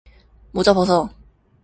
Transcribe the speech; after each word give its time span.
모자 0.51 0.73
벗어. 0.73 1.07